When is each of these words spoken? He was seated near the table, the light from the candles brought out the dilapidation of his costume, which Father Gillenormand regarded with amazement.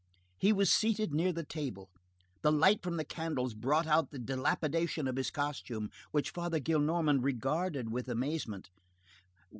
He 0.39 0.51
was 0.51 0.73
seated 0.73 1.13
near 1.13 1.31
the 1.31 1.45
table, 1.45 1.91
the 2.41 2.51
light 2.51 2.81
from 2.81 2.97
the 2.97 3.05
candles 3.05 3.53
brought 3.53 3.85
out 3.85 4.09
the 4.09 4.17
dilapidation 4.17 5.07
of 5.07 5.15
his 5.15 5.29
costume, 5.29 5.91
which 6.09 6.31
Father 6.31 6.59
Gillenormand 6.59 7.23
regarded 7.23 7.91
with 7.91 8.09
amazement. 8.09 8.71